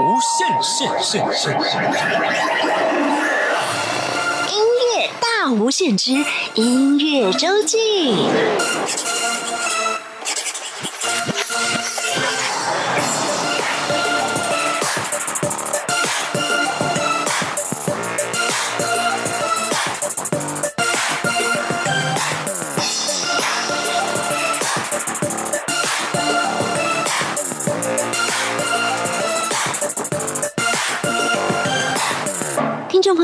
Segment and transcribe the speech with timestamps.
[0.00, 1.82] 无限限限限限，
[4.48, 6.12] 音乐大无限之
[6.54, 8.14] 音乐周记。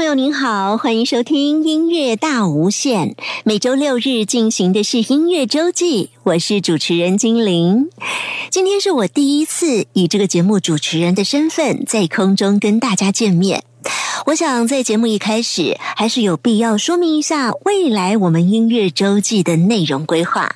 [0.04, 3.16] 朋友您好，欢迎收听音乐大无限。
[3.42, 7.88] 每周六日进行的是音乐周记，我是主持人精灵。
[8.50, 13.64] 今天是我第一次以这个节目主持人的身份在空中跟大家见面。
[14.26, 20.54] 我想在节目一开始，还是有必要说明一下未来我们音乐周记的内容规划。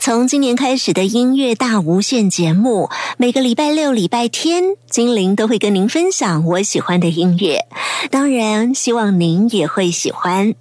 [0.00, 7.66] 从今年开始的音乐大无限节目，每个礼拜六、礼拜天，精灵都会跟您分享我喜欢的音乐。
[8.10, 10.54] 当然，希望您也会喜欢。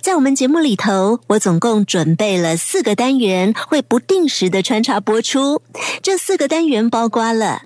[0.00, 5.60] 在我们节目里头，我总共准备了四个单元，会不定时的穿插播出。
[6.02, 7.60] 这四个单元包括了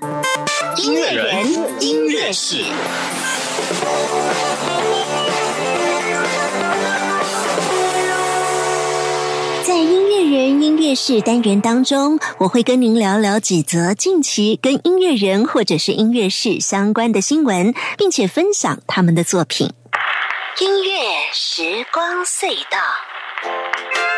[0.77, 1.47] 音乐人
[1.81, 2.65] 音乐室。
[10.31, 19.73] 人音乐室单元当中，我会跟您聊聊几则近期跟音乐人或者是音乐室相关的新闻，并且分享他们的作品。
[20.61, 20.91] 音乐
[21.33, 24.16] 时光隧道。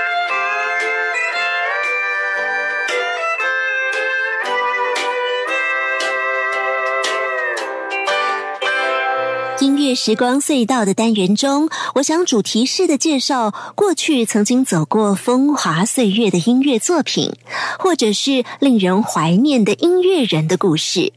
[9.60, 17.32] 音乐时光隧道的单元中，我想主题式的介绍过去曾经走过风华岁月的音乐作品，
[17.78, 21.12] 或者是令人怀念的音乐人的故事。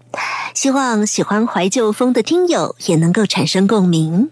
[0.55, 4.31] 希望喜欢怀旧风的听友也能够产生共鸣。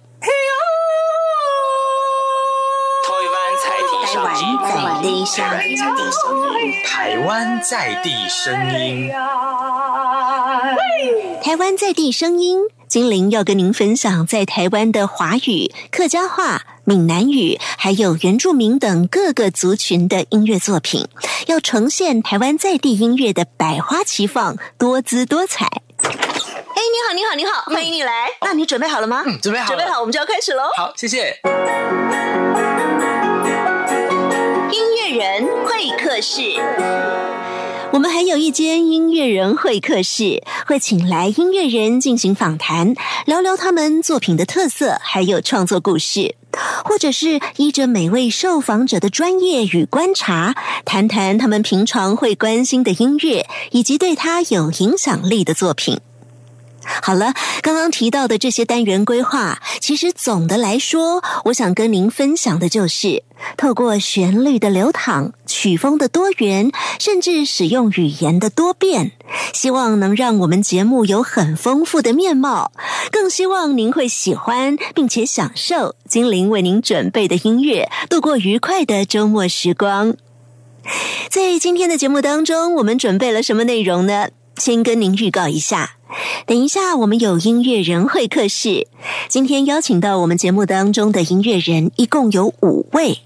[3.06, 9.12] 台湾在地上音，台湾在地声音，台湾在地声音。
[11.42, 12.60] 台湾在地声音，
[12.90, 21.08] 精灵要跟您分享在台湾的华语、客家话、闽南语，还有原住民等各个族群的音乐作品，
[21.46, 25.68] 要呈现台湾在地音乐的百花齐放、多姿多彩。
[25.68, 28.28] 哎，你好，你好，你好，欢迎你来。
[28.42, 29.22] 那你准备好了吗？
[29.24, 30.64] 嗯，准备好了，准备好，我们就要开始喽。
[30.76, 31.40] 好，谢谢。
[34.72, 36.42] 音乐人会客室。
[38.00, 42.96] 我们还有一间音乐人会客室，会请来音乐人进行访谈，
[43.26, 46.36] 聊聊他们作品的特色，还有创作故事，
[46.86, 50.56] 或者是依着每位受访者的专业与观察，
[50.86, 56.00] 谈谈他们平常会关心的音乐，以及对他有影响力的作品。
[57.02, 63.24] 好了，刚刚提到的这些单元规划，其实总的来说，我想跟您分享的就是，
[63.58, 69.12] 透过旋律的流淌、曲风的多元，甚至使用语言的多变，
[69.54, 72.72] 希望能让我们节目有很丰富的面貌。
[73.12, 80.16] 更希望您会喜欢，并且享受精灵为您准备的音乐，度过愉快的周末时光。
[81.30, 84.30] 在今天的节目当中，我们准备了什么内容呢？
[84.58, 85.92] 先跟您预告一下，
[86.46, 88.88] 等一下我们有音乐人会客室。
[89.28, 93.20] 今天邀请到我们节目当中的音乐人一共有五位，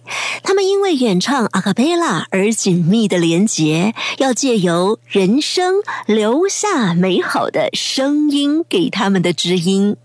[0.44, 9.96] 他们因为演唱阿卡贝拉而紧密的连结，要借由人声留下美好的声音给他们的知音。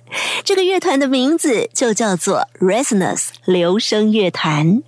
[0.45, 4.83] 这个乐团的名字就叫做 Resonance 留声乐团。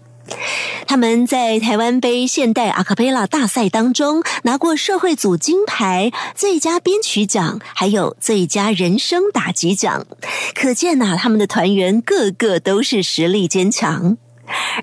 [0.87, 10.07] 他们在台湾杯现代阿卡贝拉大赛当中拿过社会组金牌、最佳编曲奖，还有最佳人声打击奖。
[10.55, 14.17] 可见呐、他们的团员个个都是实力坚强。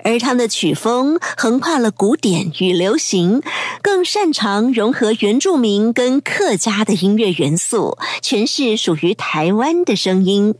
[0.05, 3.41] 而他们的曲风横跨了古典与流行，
[3.81, 10.55] 更擅长融合原住民跟客家的音乐元素，诠释属于台湾的声音。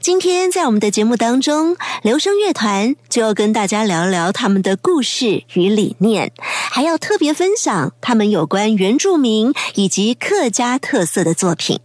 [0.00, 6.32] 今天在我们的节目当中，留声乐团就要跟大家聊聊他们的故事与理念，
[6.70, 11.80] 还要特别分享他们有关原住民以及客家特色的作品。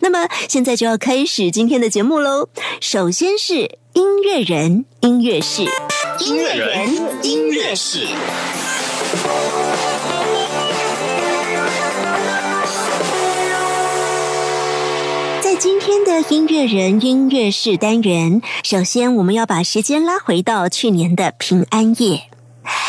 [0.00, 2.48] 那么现在就要开始今天的节目喽。
[2.80, 5.62] 首先是音乐人音乐室，
[6.20, 8.06] 音乐人音乐室。
[15.94, 22.30] 今天的音乐人音乐室单元，首先我们要把时间拉回到去年的平安夜。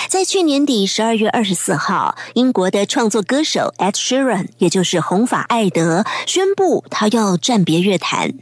[0.08, 8.36] 在去年底十二月二十四号，英国的创作歌手 Ed Sheeran，也就是红发艾德，宣布他要暂别乐坛，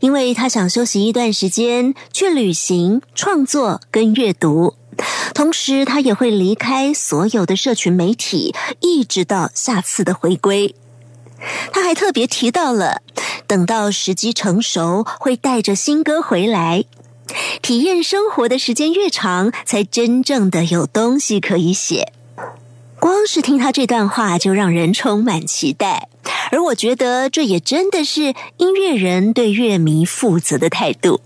[0.00, 4.74] 因为他想休息一段时间，去旅行、创作跟阅读。
[5.32, 10.74] 同时，他也会离开所有的社群媒体，一直到下次的回归。
[11.72, 13.02] 他还特别提到了，
[13.46, 16.84] 等到时机成熟，会带着新歌回来。
[17.62, 22.12] 体验生活的时间越长，才真正的有东西可以写。
[22.98, 26.08] 光是听他这段话，就让人充满期待。
[26.50, 31.20] 而我觉得，这也真的是音乐人对乐迷负责的态度。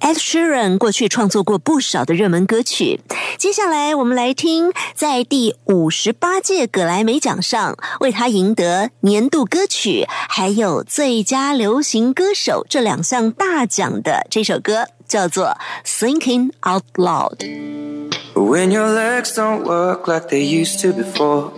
[0.00, 3.00] Ed Sheeran 过去创作过不少的热门歌曲，
[3.38, 15.56] 接下来我们来听在第五十八届葛莱美奖上为他赢得年度歌曲还有最佳流行歌手这两项大奖的这首歌，叫做
[15.86, 17.36] 《Thinking Out Loud》。
[18.34, 21.52] When your legs don't work like they used to before,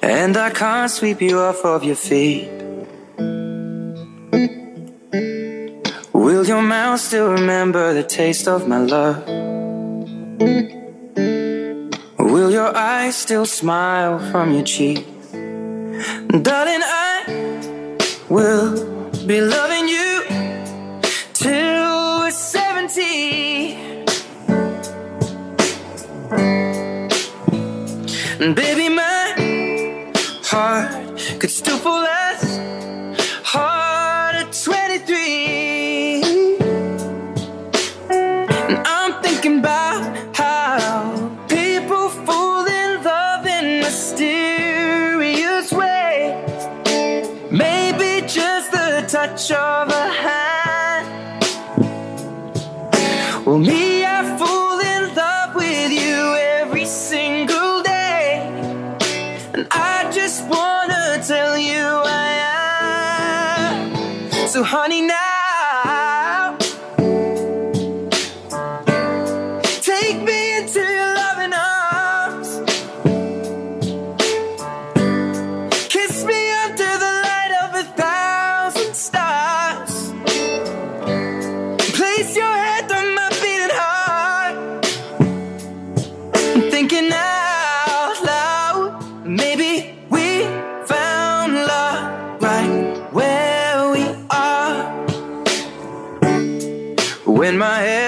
[0.00, 2.61] and I can't sweep you off of your feet.
[6.22, 9.26] Will your mouth still remember the taste of my love?
[12.16, 15.02] Will your eyes still smile from your cheeks?
[15.32, 17.98] Darling, I
[18.28, 18.70] will
[19.26, 20.22] be loving you
[21.32, 23.74] till we're 70.
[28.38, 29.34] And baby, my
[30.44, 32.61] heart could still fall as
[64.52, 65.21] So, honey, now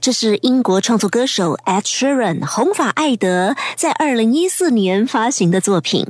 [0.00, 6.06] 这是英国创作歌手 Ed Sheeran 红发艾德在二零一四年发行的作品。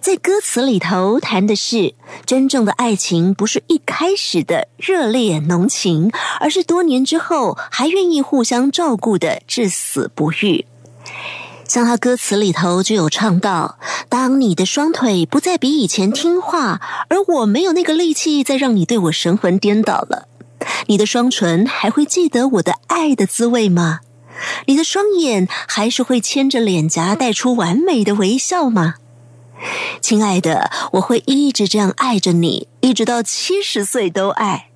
[0.00, 1.94] 在歌词里头谈的是，
[2.24, 10.64] 真正的爱情不是一开始的热烈浓情，而是多年之后还愿意互相照顾的至死不渝。
[11.66, 20.28] 像他歌词里头就有唱到：“当你的双腿不再比以前听话，而我没有那个力气再让你对我神魂颠倒了，
[20.86, 24.00] 你的双唇还会记得我的爱的滋味吗？
[24.66, 28.94] 你的双眼还是会牵着脸颊带出完美的微笑吗？
[30.00, 34.68] 亲爱的，我会一直这样爱着你，一直到七十岁都爱，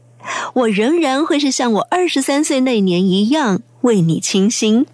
[0.54, 4.86] 我仍然会是像我二十三岁那年一样为你倾心。”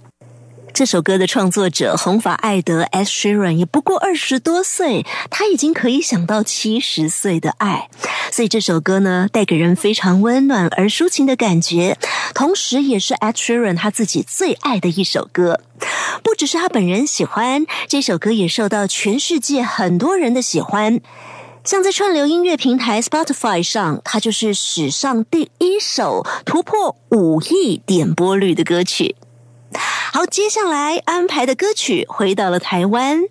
[0.78, 3.10] 这首歌的创作者红发艾德 S.
[3.10, 7.90] Sheeran 也不过二十多岁，他已经可以想到七十岁的爱，
[8.30, 11.98] 所以这首歌呢，带给人非常温暖而抒情的感觉，
[12.32, 13.36] 同时也是 S.
[13.36, 15.60] Sheeran 他自己最爱的一首歌。
[16.22, 21.00] 不只是他本人喜欢这首歌，也受到全世界很多人的喜欢。
[21.64, 29.16] 像在串流音乐平台 Spotify 上，它就是史上第一首突破五亿点播率的歌曲。
[29.74, 33.22] 好，接下来安排的歌曲回到了台湾。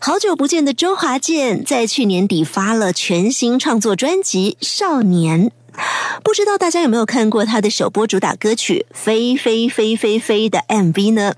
[0.00, 5.48] 好久不见的周华健在去年底发了全新创作专辑《少年》，
[6.22, 11.34] 不知道大家有没有看过他的首播主打歌曲《飞飞飞飞飞》的 MV 呢？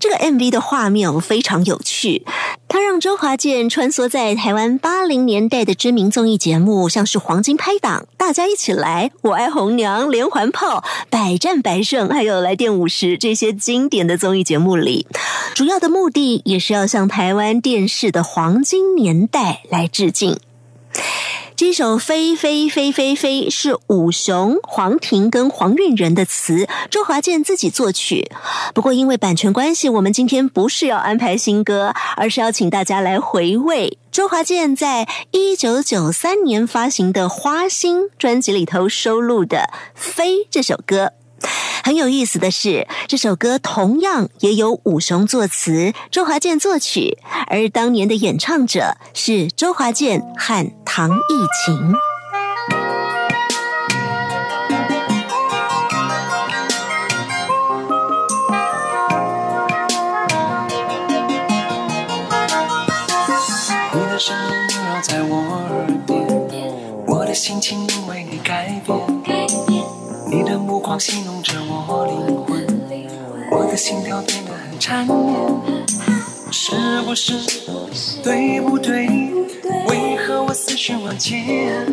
[0.00, 2.24] 这个 MV 的画面非常有趣，
[2.68, 15.06] 它让周华健穿梭在台湾八零年代的知名综艺节目，像是《黄金拍档》《大家一起来》《我爱红娘》《连环炮》《百战百胜》还有《来电五十》这些经典的综艺节目里。
[15.54, 20.38] 主要的目的也是要向台湾电视的黄金年代来致敬。
[21.64, 28.32] 这首《飞飞飞飞飞》是五雄、黄婷跟黄韵仁的词，周华健自己作曲。
[28.74, 39.58] 不过因为版权关系，我们今天不是要安排新歌，而是要请大家来回味周华健在一九九三年发行的《花心》专辑里头收录的
[39.94, 41.12] 《飞》这首歌。
[41.84, 47.18] 很有意思的是，这首歌同样也有五雄作词，周华健作曲，
[47.48, 51.16] 而当年的演唱者是周华健和唐艺
[51.66, 51.92] 晴。
[63.94, 66.26] 你的声音萦绕在我耳边，
[67.06, 69.01] 我的心情因为你改变。
[70.92, 72.66] 光戏弄着我灵魂，
[73.50, 75.16] 我的心跳变得很缠绵。
[76.50, 77.32] 是不是？
[78.22, 79.06] 对不对？
[79.88, 81.86] 为何我思绪万千？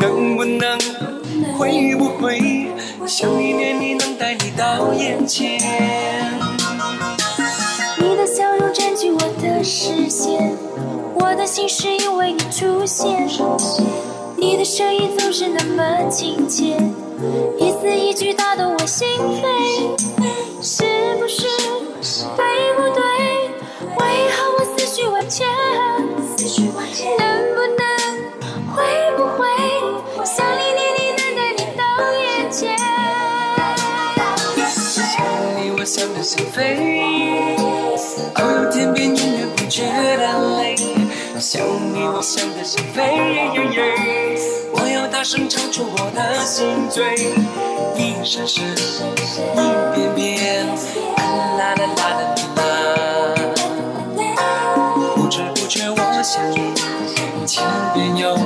[0.00, 0.78] 能不能？
[1.58, 2.72] 会不会？
[3.06, 5.60] 想一念你能带你到眼前？
[7.98, 10.56] 你的笑容占据我的视线，
[11.16, 13.28] 我的心是因为你出现。
[14.38, 16.78] 你的声音总是那么亲切。
[17.58, 19.46] 一字一句打动我心扉，
[20.62, 20.82] 是
[21.18, 21.46] 不是？
[22.36, 22.44] 对
[22.74, 23.02] 不对？
[23.98, 24.02] 为
[24.32, 25.46] 何我思绪万千？
[27.18, 27.22] 能
[27.54, 27.82] 不能？
[28.74, 28.76] 会
[29.16, 29.46] 不会？
[30.24, 32.76] 想你念你能带你到眼前。
[34.66, 34.84] 想
[35.56, 37.56] 你我想的心飞，
[38.36, 38.38] 哦，
[38.72, 40.22] 天边永远不觉得
[40.58, 40.74] 累。
[41.38, 42.98] 想你我想着想飞。
[45.14, 47.14] 大声唱出我的心醉，
[47.96, 48.64] 一声声，
[49.94, 52.62] 一遍遍，啦啦啦啦啦。
[55.14, 56.74] 不知不觉我想你，
[57.46, 58.36] 千遍又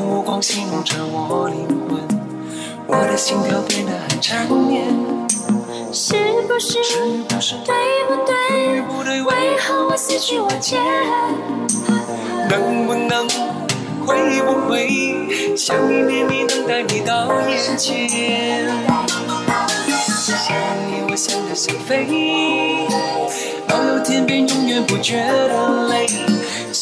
[0.00, 2.00] 的目光戏弄着我灵魂，
[2.86, 4.88] 我的心跳变得很缠绵。
[5.92, 6.14] 是
[6.48, 6.78] 不是？
[7.66, 7.74] 对
[8.08, 9.22] 不对？
[9.22, 10.80] 为何我思绪万千？
[12.48, 13.28] 能不能？
[14.06, 15.54] 会不会？
[15.54, 18.08] 想念你能带你到眼前。
[20.16, 20.56] 想
[20.88, 22.86] 你我想着想飞，
[23.66, 26.06] 到天边永远不觉得累。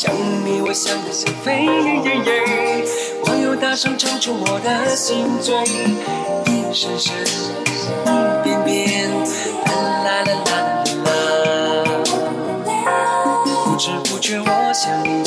[0.00, 0.14] 想
[0.45, 1.67] 你，我想得想飞，
[3.25, 5.57] 我又大声唱出我的心醉，
[6.47, 7.17] 一声声，
[8.05, 9.11] 一遍遍，
[9.67, 9.73] 啦
[10.05, 10.55] 啦啦啦
[11.05, 11.11] 啦。
[12.64, 15.25] 啦，不知不觉我想你，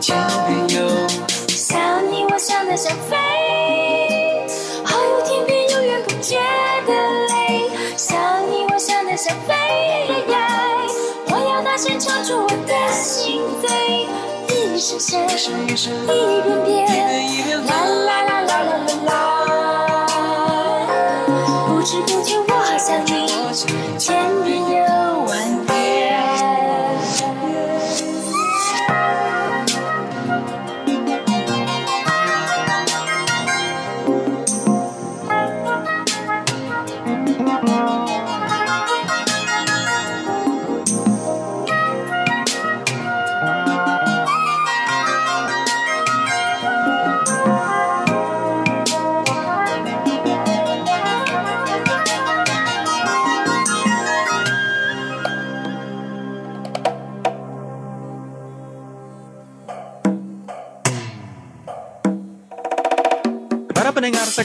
[0.00, 0.16] 千
[0.48, 1.08] 遍又
[1.46, 3.16] 想你，我想得想飞，
[4.84, 6.40] 好有天边永远不觉
[6.88, 6.92] 得
[7.28, 7.70] 累。
[7.96, 8.18] 想
[8.50, 9.54] 你，我想得想飞，
[11.28, 13.70] 我要大声唱出我的心醉，
[14.82, 16.06] 一声，一声一声，一
[16.42, 16.74] 遍遍，
[17.30, 18.21] 一遍，啦啦啦啦啦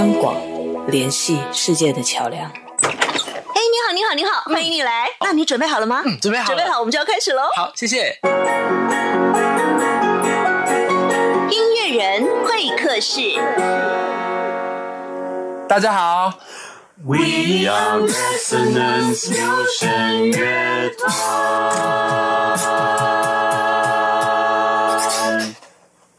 [0.00, 0.34] 央广，
[0.86, 2.50] 联系世界的桥梁。
[2.50, 2.54] 哎，
[3.52, 5.10] 你好，你好，你好，欢迎你来。
[5.20, 6.02] 那你准备好了吗？
[6.22, 7.42] 准备好了准备好，我们就要开始喽。
[7.54, 8.18] 好，谢谢。
[11.50, 13.20] 音乐人会客室，
[15.68, 16.32] 大家好
[17.04, 21.20] ，We are Resonance 流声乐团。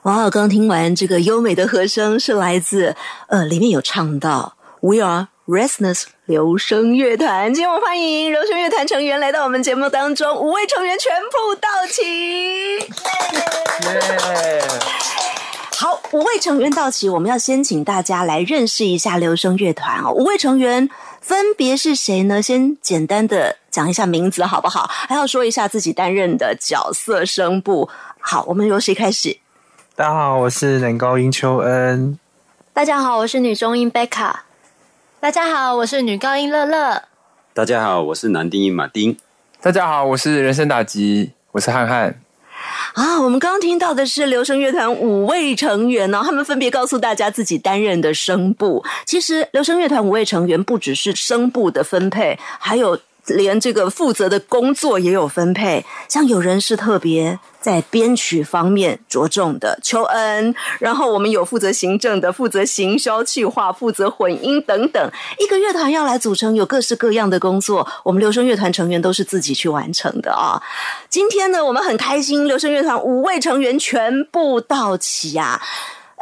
[0.04, 2.96] 哇，刚听完这个优美的和声，是来自
[3.28, 7.54] 呃，里面有唱到 We are restless 流声乐团。
[7.54, 12.80] 今天我们欢迎流声乐团成员来到我们节目当中，五位成员全部到齐。
[12.80, 14.64] 耶！
[15.78, 20.12] 好，五位成员到齐，我们要先请大家来认识一下流声乐团哦。
[20.12, 20.90] 五位成员
[21.22, 22.42] 分别是谁呢？
[22.42, 24.90] 先简单的讲一下名字好不好？
[24.90, 27.88] 还要说一下自己担任的角色声部。
[28.20, 29.38] 好，我们由谁开始？
[30.02, 32.18] 大家好，我是男高音秋恩。
[32.74, 34.46] 大家好，我是女中音贝卡。
[35.20, 37.04] 大家好，我是女高音乐乐。
[37.54, 39.16] 大家好，我是男低音马丁。
[39.62, 42.20] 大家好，我是人生打击，我是汉汉。
[42.96, 48.84] 啊，我们刚刚听到的是流声乐团五位成员呢、他们分别告诉大家自己担任的声部。
[49.06, 55.86] 其实流声乐团五位成员不只是声部的分配，还有连这个负责的工作也有分配。
[56.08, 65.12] 像有人是特别在编曲方面着重的，邱恩，然后我们有负责行政的，负责行销企划，负责混音等等。
[65.40, 70.62] 一个乐团要来组成，有各式各样的工作，我们流声乐团成员都是自己去完成的啊。
[71.10, 75.62] 今天呢，我们很开心，流声乐团五位成员全部到齐啊。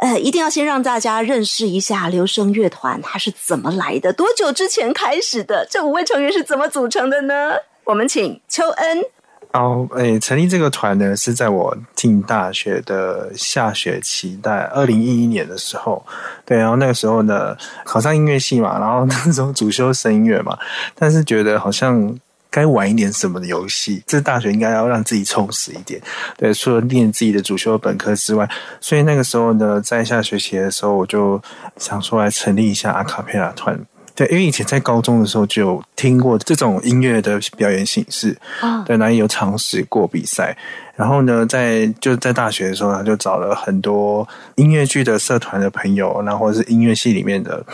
[0.00, 5.66] 呃，一定要先让大家认识一下流声乐团它是怎么来的，多久之前开始的？
[5.70, 7.52] 这五位成员是怎么组成的呢？
[7.84, 9.04] 我们请邱恩。
[9.52, 16.02] 哦，诶，成立这个团呢，是在我进大学的下学期，在二零一一年的时候，
[16.46, 20.56] 对，然后那个时候呢，考上音乐系嘛，然后那时候主修声乐嘛，
[20.94, 22.16] 但是觉得好像
[22.50, 26.00] 该玩一点什么的游戏，这大学应该要让自己充实一点，
[26.36, 28.48] 对，除了练自己的主修本科之外，
[28.80, 31.40] 所以那个时候呢，在下学期的时候，我就
[31.76, 33.78] 想说来成立一下阿卡贝拉团。
[34.12, 40.54] 对，因为以前在高中的时候就有听过这种音乐的表演形式，啊对，然后也有尝试过比赛。
[40.94, 47.64] 然后呢，在就在大学的时候，他就找了很多音乐剧的社团的朋友，然后是音乐系里面的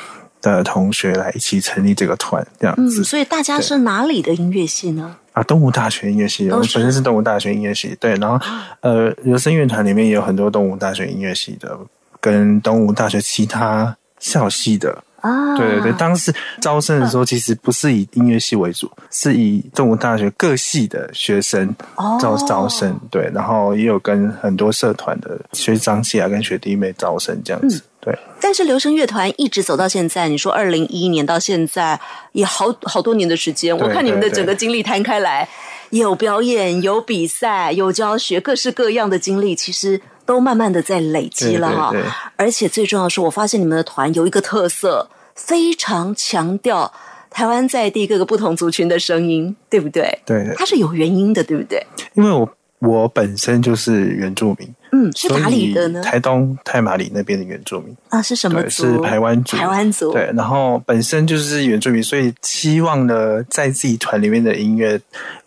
[0.53, 3.03] 的同学来一起成立这个团，这样嗯，子。
[3.03, 5.17] 所以大家是哪里的音乐系呢？
[5.33, 6.75] 啊，东吴大学音乐系，我都是。
[6.79, 8.39] 本身是东吴大学音乐系，对，然后
[8.81, 11.77] 呃，流声乐团里面也有很多东吴大学音乐系的，
[12.21, 22.17] 跟东吴大学其他校系的，啊，对对对，当时招生的时候，其实不是以音乐系为主，是以东吴大学各系的学生哦。
[22.19, 28.17] 招招生，对，然后也有跟很多社团的学长姐啊跟学弟妹招生这样子，对。
[28.41, 32.01] 但是流声乐团一直走到现在，你说二零一一年到现在
[32.33, 35.49] 也好好多年的时间，我看你们的整个经历摊开来，
[35.91, 41.93] 有表演、有比赛、有教学，各式各样的经历，其实都慢慢的在累积了哈。
[42.37, 46.93] 而且最重要的是，我发现你们的团有一个特色，非常强调
[47.29, 50.21] 台湾在地各个不同族群的声音，对不对？
[50.25, 51.85] 对，它是有原因的，对不对？
[52.15, 54.73] 因为我我本身就是原住民。
[54.97, 56.01] 嗯，是哪里的呢？
[56.01, 58.85] 台东太马里那边的原住民啊，是什么族？
[58.85, 59.55] 是台湾族。
[59.55, 64.99] 台湾族对，然后本身就是原住民，所以希望呢，在自己团里面的音乐，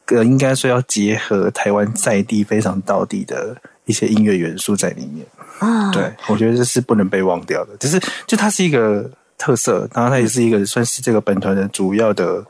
[0.05, 5.25] 呃，应该说要结合台湾在地非常到地的一些音乐元素在里面
[5.57, 5.91] 啊。
[5.91, 12.45] 对，我觉得这是不能被忘掉的，只是就它是一个特色，然后它也是一个算是这个本团的主要的。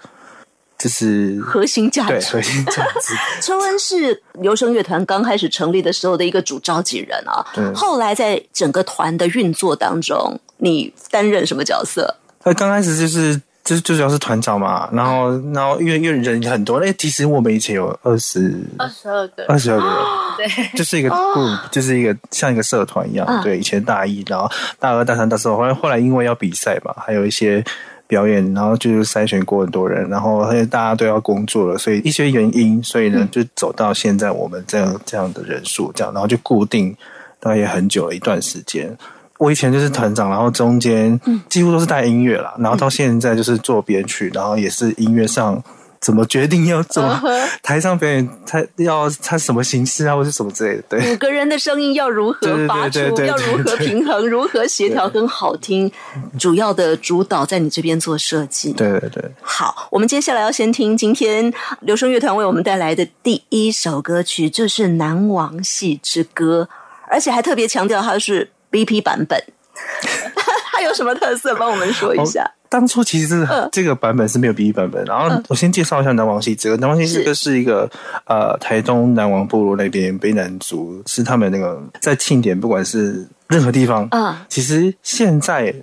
[0.80, 3.13] 就是核心价值，核心价值。
[3.44, 7.46] 春恩是留声乐团刚开始成立的时候的一个主召集人啊。
[7.76, 12.15] 后来在整个团的运作当中，你担任什么角色？
[12.46, 14.89] 那刚开始就是就是最主要是团长嘛。
[14.94, 19.98] 然后然后因为因为人很多，哎，其实我们以前有二十二十二个二十二个人，
[20.38, 23.44] 对， 就是一个 group，就是一个像一个社团一样。
[23.44, 27.62] 对，以前大一，然后大二、大三、大四，后来后来因为要比赛嘛，还有一些。
[28.10, 36.98] 表演，然后就是筛选过很多人，然后而且大家都要工作了，所以一些原因，所以呢就走到现在我们这样这样的人数，这样，然后就固定，
[37.39, 38.98] 大概也很久了一段时间。
[39.38, 41.17] 我以前就是团长，然后中间
[41.48, 45.63] 几乎都是带音乐啦，然后到现在就是做编曲，然后也是音乐上。
[46.00, 47.22] 怎么决定要怎么
[47.62, 48.28] 台上表演？
[48.46, 50.84] 他要他什么形式啊，或是什么之类的？
[50.90, 53.00] 对，五个人的声音要如何发出？
[53.26, 54.28] 要如何平衡？
[54.28, 55.92] 如何协调跟好听？
[56.40, 58.72] 主要的主导在你这边做设计。
[58.74, 59.32] 对对对。
[59.42, 66.68] 好，我们接下来要先听今天留声乐团为我们带来的第一首歌曲，就是《南王戏之歌》，
[67.10, 69.44] 而且还特别强调它是 BP 版本。
[70.80, 71.54] 它有什么特色？
[71.56, 72.50] 帮我们说一下。
[72.70, 77.89] 当初其实这个版本是没有 B 版本，然后我先介绍一下南王戏这个南王戏这个是一个
[78.26, 85.74] 呃台东南王部落那边卑南族是他们那个在庆典不管是任何地方啊，其实现在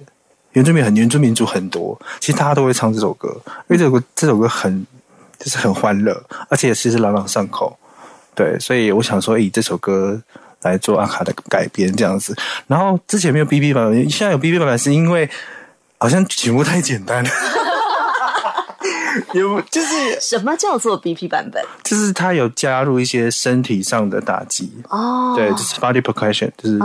[0.53, 3.29] 原住民很原住民族很多，其实大家都会唱这首歌，
[3.69, 4.87] 因为这首歌这首歌很
[5.39, 7.77] 就是很欢乐，而且其实朗朗上口，
[8.35, 10.19] 对，所以我想说以这首歌
[10.67, 15.29] 来做阿卡的改编这样子，然后之前没有 B B 版本，现在有 B B 版本是因为。
[15.99, 17.25] 好像曲目太简单。
[17.25, 17.31] 了，
[19.33, 21.65] 有就是什么叫做 BP 版本？
[21.83, 24.71] 就是它有加入一些身体上的打击。
[24.91, 26.79] 哦，对，就是 body percussion，就是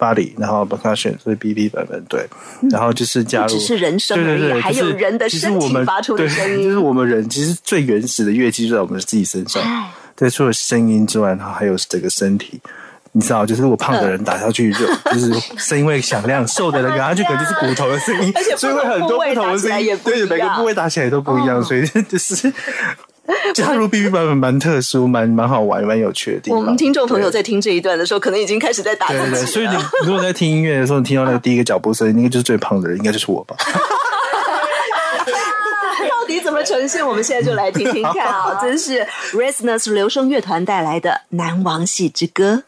[0.00, 2.28] body，然后 percussion，所以 BP 版本对，
[2.68, 9.62] 然后就是加入只是人声而已，还有人的身体发出的声音，就是我们人其实最原始的乐器就在我们自己身上，
[10.16, 12.60] 对，除了声音之外，然后还有整个身体。
[13.16, 19.98] 你知道，就是如果胖的人打下去，就 就是声音会响亮；瘦的人打下去，可能就是骨头的声音， 所以会很多不同的声音。
[20.04, 22.52] 对，每个部位打起来都不一样，所以 就是
[23.54, 26.60] 加入 B B 版本蛮特殊、蛮蛮好玩、蛮有趣的地方。
[26.60, 29.08] 我们听众朋友在听这一段的时候，可能已经开始在打。
[29.08, 33.56] 对对，所以你如果在听音乐的时候，你听到那个第一个脚步声，应该就是最胖的人，应该就是我吧？
[36.10, 37.06] 到底怎么呈现？
[37.06, 38.58] 我们现在就来听听看啊！
[38.60, 42.62] 真是 Resonance 流声乐团带来的《南王戏之歌》。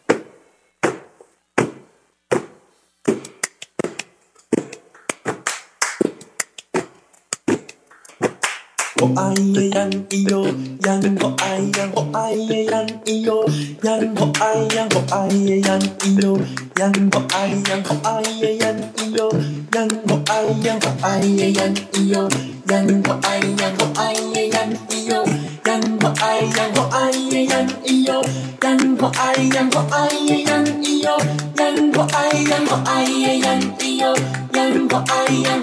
[9.00, 10.44] 我爱呀羊咿哟，
[10.84, 12.84] 羊我爱羊，我爱呀羊
[13.22, 13.48] 哟，
[13.82, 15.80] 羊我爱羊，我爱呀羊
[16.20, 16.40] 哟，
[16.78, 18.74] 羊我爱羊，我爱呀羊
[19.14, 19.32] 哟，
[19.72, 21.72] 羊我爱羊，我爱呀羊
[22.08, 22.28] 哟，
[22.68, 24.68] 羊我爱羊，我爱呀
[25.08, 25.27] 哟。
[25.68, 28.24] 然我爱，然我爱呀，然咿哟，
[28.58, 31.18] 然后爱，然后爱呀，咿哟，
[31.58, 33.04] 然后爱，然后爱
[33.36, 34.16] 呀，咿哟，
[34.50, 35.60] 然后爱，呀，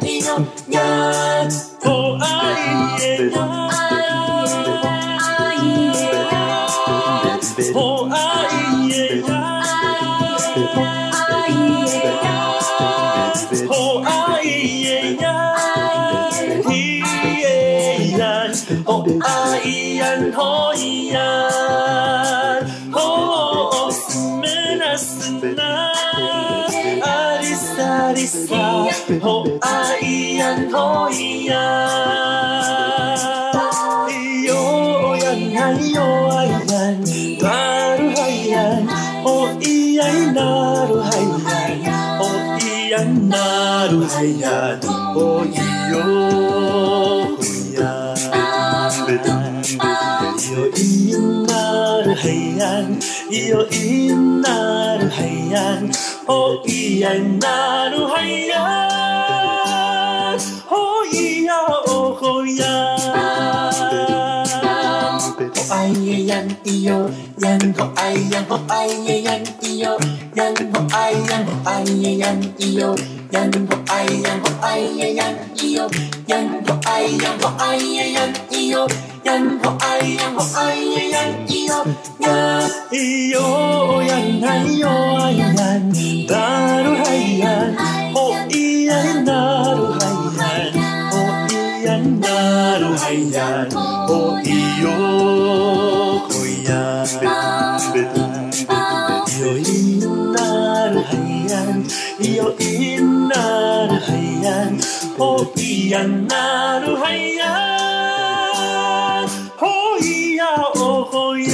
[0.00, 0.28] 咿哟，
[0.68, 0.78] 呀，
[20.34, 21.34] hoyar
[22.92, 23.90] Oh,
[24.42, 25.92] menasna
[27.04, 28.34] Aris, aris,
[29.22, 31.94] ho ayan hoyar
[34.46, 34.62] Yo,
[35.22, 36.06] yan, yo,
[36.38, 36.98] ayan
[37.42, 38.82] Baru hayan
[39.24, 41.64] Oh, iyan, naru hayan
[42.20, 44.78] Oh, iyan, naru hayan
[45.14, 46.63] Oh, iyan
[52.74, 52.98] yan,
[53.30, 55.94] iyo inaruhayan,
[56.26, 58.93] o iyan naruhayan.
[66.14, 69.98] 哦哎呀呀咿哟呀，哦哎呀哦哎呀呀咿哟
[70.36, 72.94] 呀，哦哎呀哦哎呀呀咿哟
[73.30, 75.24] 呀，哦哎呀哦哎呀呀
[75.56, 75.88] 咿哟
[76.28, 76.36] 呀，
[76.68, 78.86] 哦哎呀哦哎呀呀咿哟
[79.24, 79.32] 呀，
[79.64, 81.70] 哦哎呀哦哎呀呀咿哟
[82.20, 82.26] 呀，
[82.90, 82.94] 咿
[83.30, 84.14] 哟呀
[84.46, 84.48] 哎
[84.78, 84.86] 哟
[85.18, 87.06] 哎呀，那鲁嗨
[87.38, 87.42] 呀，
[88.14, 88.16] 哦
[88.48, 88.90] 咿呀
[89.26, 89.28] 那
[89.74, 89.98] 鲁嗨
[90.74, 90.78] 呀，
[91.10, 91.14] 哦
[91.48, 91.52] 咿
[91.84, 91.88] 呀
[92.20, 92.24] 那
[92.78, 94.46] 鲁嗨呀，哦咿
[94.82, 95.93] 哟吼
[97.04, 97.78] 呀，
[99.40, 99.68] 哟咿
[100.32, 100.36] 那
[100.90, 101.12] 鲁嗨
[101.48, 101.52] 呀，
[102.20, 102.58] 哟咿
[103.28, 103.32] 那
[103.86, 104.08] 鲁嗨
[104.42, 104.46] 呀，
[105.18, 105.20] 哦
[105.54, 107.42] 咿呀那鲁嗨呀，
[109.58, 109.62] 哦
[110.00, 111.50] 咿呀哦吼呀。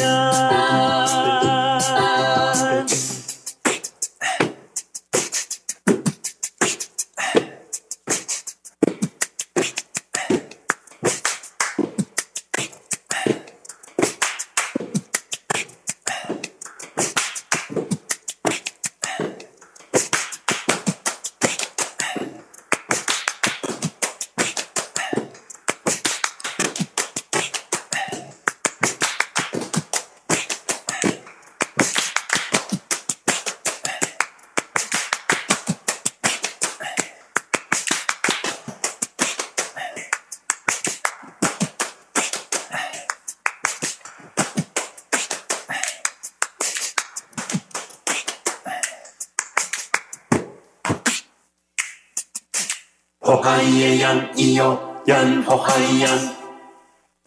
[53.41, 56.09] 嗨耶呀咿哟呀，吼嗨呀。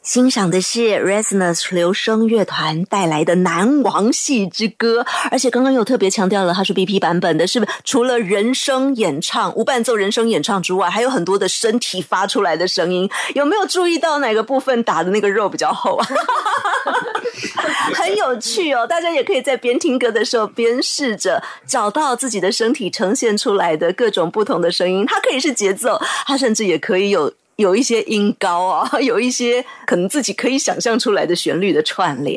[0.04, 7.71] 欣赏的是 Resonance 流声乐团带来的《南王戏之歌》，而且刚刚有特别强调了，它是 BP 版本的，是不是？
[7.86, 13.10] 除了人声演唱、无伴奏人声演唱之外，还有很多的身体发出来的声音。
[13.34, 16.06] 有没有注意到哪个部分打的那个肉比较厚啊？
[17.93, 25.06] 很有趣哦，大家也可以在边听歌的时候边试着找到自己的身体呈现出来的各种不同的声音。
[25.06, 27.34] 它可以是节奏，它甚至也可以有。
[27.58, 32.36] 有一些音高啊， 有一些可能自己可以想象出来的旋律的串联。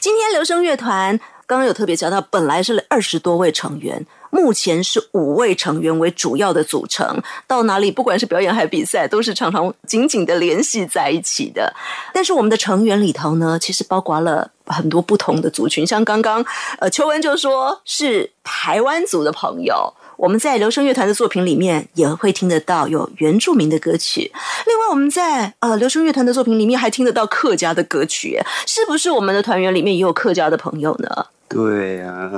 [0.00, 4.04] 今天留声乐团刚刚有特别讲到，本来是二十多位成员，
[4.36, 7.22] 目前是五位成员为主要的组成。
[7.46, 11.74] 到哪里，不管是表演还是比赛，都是常常紧紧的联系在一起的。
[12.12, 16.44] 但是我们的成员里头呢，其实包括了很多不同的族群，像刚刚
[16.78, 19.94] 呃邱文就说是台湾族的朋友。
[20.18, 24.32] 我们在留声乐团的作品里面也会听得到有原住民的歌曲，
[24.66, 31.26] 另外我们在呃留声乐团的作品里面还听得到客家的歌曲，是不是我们的团员里面也有客家的朋友呢？
[31.48, 32.30] 对呀、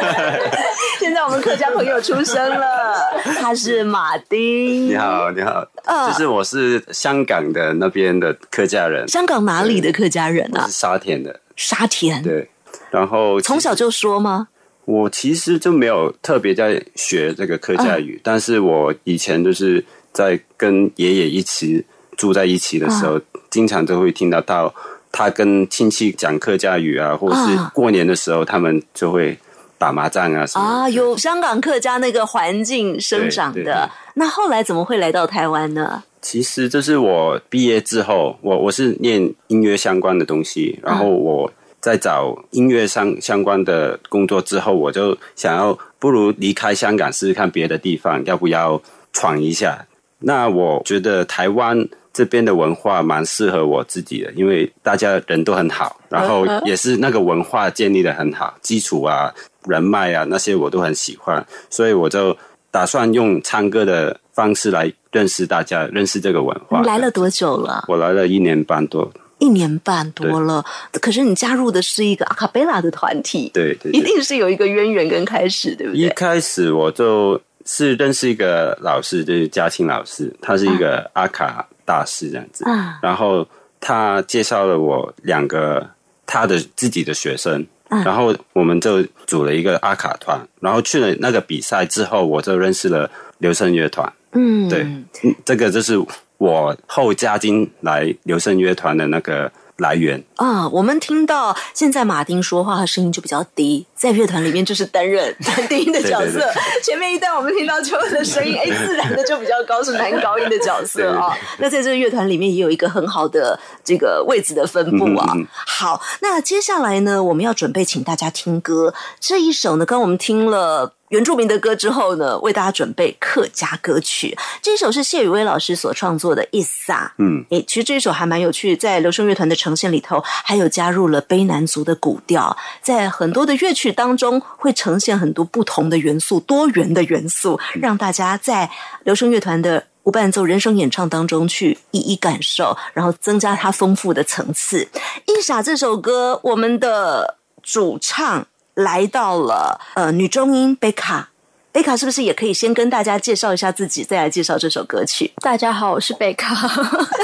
[0.98, 2.94] 现在我们客家朋友出生了，
[3.38, 4.88] 他是马丁。
[4.88, 10.72] 你好，你好，嗯就是我是香港的那边的客家人，香港哪里的客家人啊是？
[10.72, 12.22] 沙田的，沙田。
[12.22, 12.48] 对，
[12.90, 14.48] 然后从小就说吗？
[14.86, 21.84] 我其实就没有特别在学这个客家语，嗯但是我以前就是在跟爷爷一起
[22.16, 24.72] 住在一起的时候，嗯经常都会听得到
[25.12, 29.38] 他跟亲戚讲客家语啊，或者是啊过年的时候，他们就会
[29.78, 30.64] 打麻将啊什么。
[30.64, 33.90] 啊，有香港客家那个环境生长的。
[34.14, 36.02] 那后来怎么会来到台湾呢？
[36.22, 48.80] 其实这是我毕业之后，我我是念音乐相关的东西，然后我在找音乐相相关的工作之后，我就想要不如离开香港试试看别的地方，要不要
[49.12, 49.86] 闯一下？
[50.18, 59.32] 那我觉得台湾这边的文化蛮适合我自己的，因为大家人都很好，然后也是那个文化建立的很好，基础啊、
[59.66, 62.36] 人脉啊那些我都很喜欢，所以我就
[62.70, 66.80] 打算用唱歌的方式来认识大家，认识这个文化。
[66.80, 67.84] 你来了多久了？
[67.88, 70.64] 我来了一年半多，一年半多了。
[71.00, 76.14] 可是你加入的是一个阿卡贝拉的团体，对对一定是有一个渊源跟开始，对不对一对？
[76.14, 82.64] 开始我就是认识一个老师，就是嘉庆老师，他是一个阿卡大师这样子。
[82.70, 83.46] 啊然后
[83.80, 85.84] 他介绍了我两个
[86.24, 90.38] 他的自己的学生，啊然后我们就组了一个阿卡团。
[90.60, 94.12] 然后去了那个比赛之后，我就认识了流声乐团。
[94.32, 94.82] 嗯，对，
[95.24, 95.94] 嗯这个就是
[96.38, 100.22] 我后加进来流声乐团的那个来源。
[100.40, 106.38] 啊，我们听到现在马丁说话，的声音就比较低，在乐团里面就是担任男低音的角色。
[106.38, 111.36] 对对前面一段我们听到秋恩的声音，哎，自然的就比较高，是男高音的角色啊。
[111.58, 115.30] 那在这个乐团里面也有一个很好的这个位置的分布啊。
[115.34, 118.94] 嗯嗯嗯好，那接下来呢，我们要准备请大家听歌。
[119.20, 120.94] 这一首呢，刚刚我们听了。
[121.10, 124.38] 原住民的歌之后呢，为大家准备客家歌曲。
[124.62, 127.12] 这首是谢宇威老师所创作的《一撒》。
[127.20, 138.70] 嗯，诶，其实这首还蛮有趣，在流声乐团的呈现里头，还有加入了卑南族的古调，在很多的乐曲当中会呈现很多不同的元素，多元的元素，让大家在
[139.04, 144.88] 流声乐团的无伴奏人声演唱当中去一一感受，然后增加它丰富的层次。
[145.26, 151.28] 《一傻》这首歌，我们的主唱来到了呃女中音贝卡。
[151.72, 155.30] 贝卡是不是也可以先跟大家介绍一下自己，再来介绍这首歌曲？
[155.40, 156.52] 大家好，我是贝卡，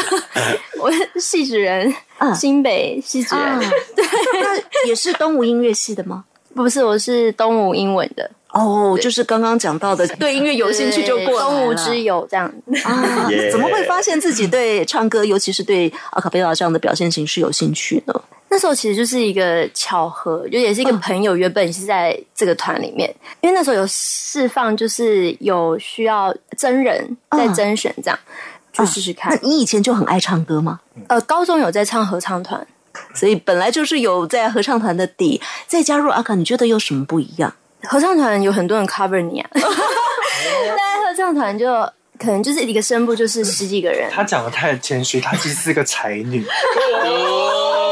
[0.78, 1.92] 我是戏子人，
[2.32, 3.60] 新北戏子人，啊。
[4.40, 6.24] 那也是东吴音乐系的吗？
[6.54, 8.30] 不是，我是东吴英文的。
[8.52, 10.34] 哦，就是刚刚讲到的，对。
[10.36, 11.50] 音乐有兴趣就过来了。
[11.50, 12.46] 东吴之友这样。
[12.84, 18.14] 啊 怎么会发现自己对唱歌，尤其是对阿卡贝拉这样的表现形式有兴趣呢？
[18.48, 28.18] 那时候其实就是一个巧合，就也是一个朋友，原本是在这个团里面，因为那时候有释放，就是有需要真人在甄选这样，
[28.72, 29.32] 去试试看。
[29.32, 30.80] 那你以前就很爱唱歌吗？
[31.08, 32.66] 呃，高中有在唱合唱团，
[33.14, 37.52] 所以本来就是有在合唱团的底，再加入阿卡，你觉得有什么不一样？
[37.82, 41.66] 合唱团有很多人 cover 你啊， 但合唱团就
[42.18, 46.44] 可能就是一个声部就是十几个人，他讲的太谦虚，她其实是个才女。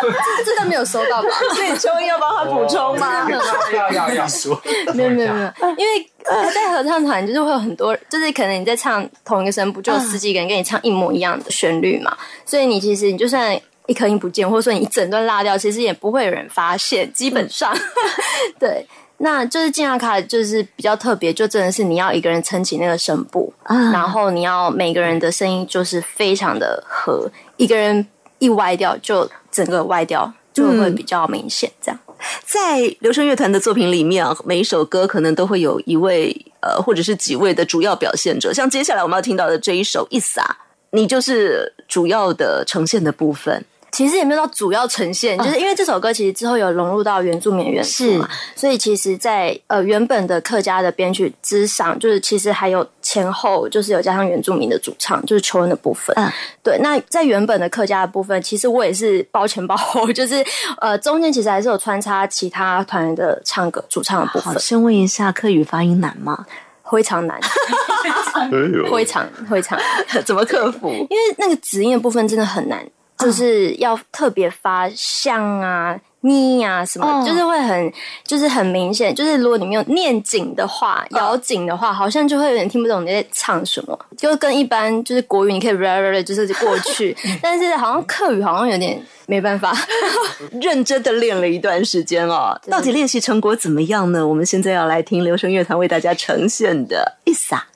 [0.44, 1.28] 这个没有收到吧？
[1.54, 3.28] 所以秋英要帮他补充吗？
[3.72, 4.60] 要要要说，
[4.94, 17.76] 没有没有没有，因为呃，在合唱团就是会有很多，就是可能你在唱同一个声部，就有十几个人跟你唱一模一样的旋律嘛，所以你其实你就算一颗音不见，或者说你一整段落掉，其实也不会有人发现，基本上。
[18.58, 18.86] 对。
[19.18, 23.90] 那就是健康卡，就是比较特别，就真的是你要一个人撑起那个声部，啊。
[23.90, 28.06] 然后你要每个人的声音就是非常的合，一个人
[28.38, 32.00] 一歪掉就整个歪掉，就会比较明显这样。
[32.44, 38.52] 在流声乐团的作品里面啊，每一首歌可能都会有一位呃，或者是几位的主要表现者。
[38.54, 40.42] 像接下来我们要听到的这一首《一撒》，
[40.90, 43.64] 你就是主要的呈现的部分。
[43.92, 56.14] 其实也没有到主要呈现，就是因为这首歌其实之后有融入到原住民元素嘛，所以其实在，呃原本的客家的编曲之上，就是其实还有前后就是有加上原住民的主唱，就是求恩的部分。
[56.18, 56.30] 嗯，
[56.62, 56.78] 对。
[56.82, 60.44] 那在原本的客家的部分，其实我也是包前包后， 就是
[60.80, 66.44] 呃中间其实还是有穿插其他团员的唱歌主唱的部，分，先问一下，客语发音难吗？
[66.88, 67.36] 非常难，
[68.04, 69.76] 非常非常
[70.24, 70.88] 怎么克服？
[71.10, 72.78] 因为那个子音的部分真的很难，
[73.18, 77.92] 就是要特别发像啊、咪啊什么，哦就是会很
[78.24, 79.14] 就是很明显。
[79.14, 89.72] 就是如果你没有念紧的话、咬紧的话，好像就会有点听不懂你在唱什么，就跟一般就是国语你可以 rap 就是过去， 但是好像客语好像有点没办法。
[90.60, 94.26] 认真的练了一段时间哦，到底练习成果怎么样呢？
[94.26, 97.66] 我们现在要来听流声乐团为大家呈现的《一撒》。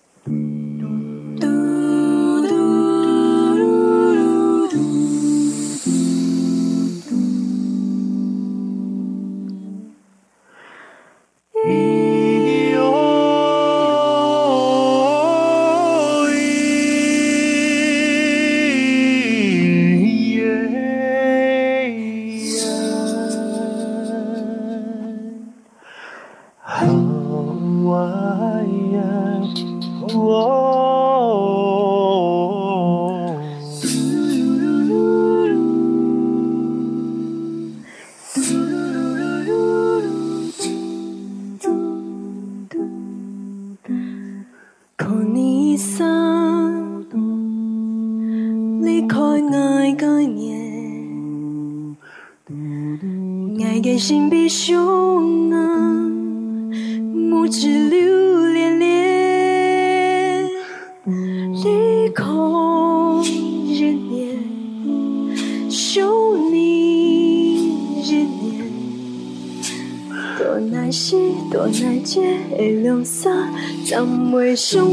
[27.91, 28.50] 看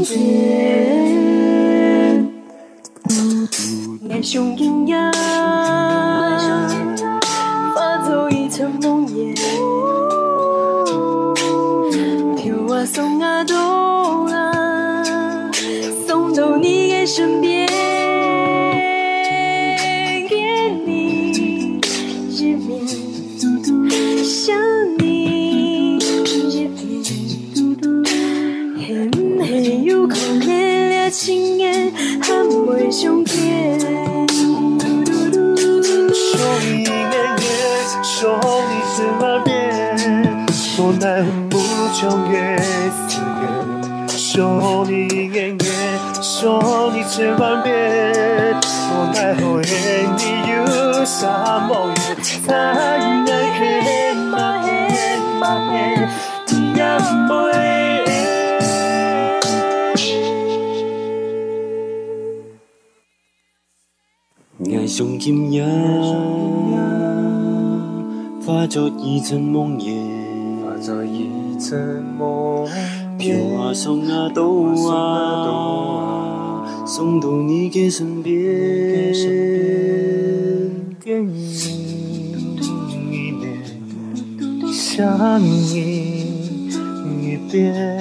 [0.08, 0.47] 会
[64.70, 65.64] 爱上今夜，
[68.44, 69.96] 化作一层梦魇。
[70.62, 72.68] 化作一层梦
[73.16, 78.36] 飘啊送啊都啊，送到你的身边。
[81.00, 81.50] 给你
[83.10, 83.64] 一年，
[84.70, 85.48] 想你
[87.24, 87.97] 一遍。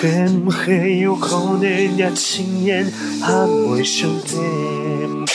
[0.00, 2.90] 恨不恨有可能也亲眼
[3.20, 5.29] 还未相见？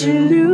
[0.00, 0.49] to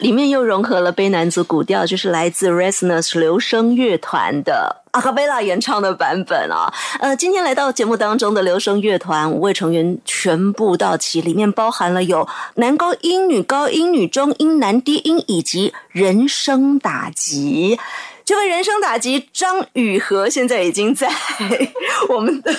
[0.00, 6.72] 里面又融合了悲男子古调，就是来自 Resonance 留声乐团的阿卡贝拉演唱的版本啊。
[7.00, 17.78] 呃，今天来到节目当中的留声乐团五位成员全部到齐，里面包含了有男高音、女高音、女中音、男低音以及人声打击。
[18.24, 21.10] 这位人声打击张雨禾现在已经在
[22.08, 22.54] 我们的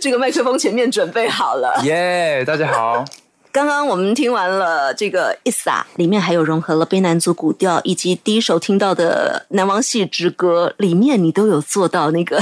[0.00, 1.82] 这个麦克风前面准备好了。
[1.84, 3.04] 耶大家好。
[3.52, 12.40] 刚刚我们听完了这个《Isa》，里面还有融合了卑南族古调，以及第一首听到的《南王戏之歌》，里面你都有做到那个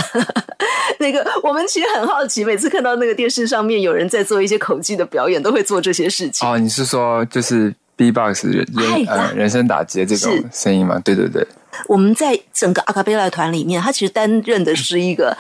[1.00, 1.26] 那个。
[1.42, 6.46] 我们其实很好奇，每次看到那个电视上面有人在做一些口技的表演，都会做这些事情。
[6.46, 11.00] 哦，你是说就是 B-box 人人呃人声打击的这种声音吗？
[11.02, 11.46] 对对对，
[11.86, 15.34] 我们在整个阿卡贝拉团里面，他其实担任的是一个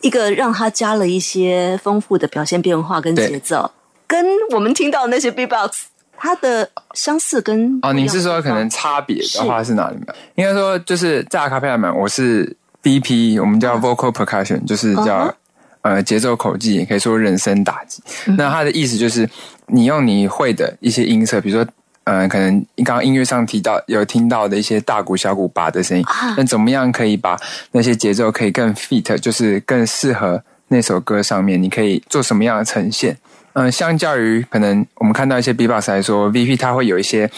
[0.00, 3.72] 一个让他加了一些丰富的表现变化跟节奏，
[4.08, 5.84] 跟我们听到的那些 B-box
[6.16, 10.06] 它的相似跟哦，你是说可能差别的话是哪里面？
[10.34, 15.34] 应该说就是在阿卡贝拉门，我是 BP，我们叫 vocal percussion，就是叫、嗯
[15.82, 18.02] 呃节奏口技，也可以说人声打击。
[18.26, 19.28] 嗯那它的意思就是
[19.66, 21.70] 你用你会的一些音色，比如说。
[22.04, 27.38] 呃，可能刚刚音乐上提到有听到的一些大鼓、小鼓、把的声音，啊那怎么样可以把
[27.72, 31.62] 那些节奏可以更 fit，就是更适合那首歌上面？
[31.62, 33.14] 你可以做什么样的呈现？
[33.60, 37.28] 嗯、相较于可能我们看到一些 B-box 来说，VP 它会有一些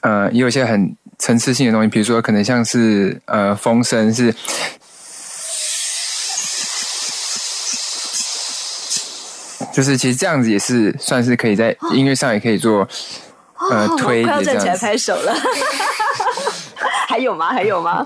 [0.00, 4.34] 呃，也有一些很层次性的东西，比如说可能像是呃风声是。
[9.72, 12.88] 就是其实这样子也是算是可以在音乐上也可以做
[13.70, 15.32] 呃哦推我快要站起来的这样子，拍手了。
[17.06, 17.52] 还有吗？
[17.52, 18.04] 还有吗？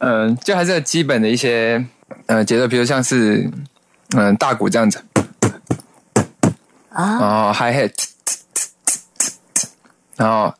[0.00, 1.82] 嗯、 就还是基本的一些
[2.26, 3.50] 呃节奏，比如像是
[4.16, 5.02] 嗯、呃大鼓这样子，
[6.90, 7.92] 啊，然后 hi hat，
[10.16, 10.52] 然后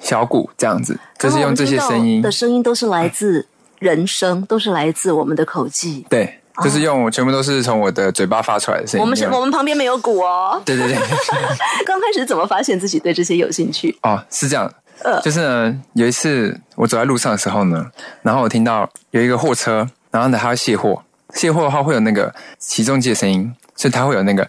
[0.00, 3.46] 小鼓这样子，就是用这些声音的声音都是来自
[3.78, 6.04] 人声都是来自我们的口技。
[6.10, 9.02] 对，就是用全部都是从我的嘴巴发出来的声音。
[9.02, 10.60] 我们是我们旁边没有鼓哦。
[10.64, 10.96] 对对对，
[11.86, 13.98] 刚开始怎么发现自己对这些有兴趣？
[14.02, 14.70] 哦，是这样，
[15.02, 17.90] 呃就是呢，有一次我走在路上的时候呢，
[18.22, 21.02] 然后我听到有一个货车，然后呢，它要卸货，
[21.34, 24.42] 卸货的话会有那个起重机的声音，所以它会有那个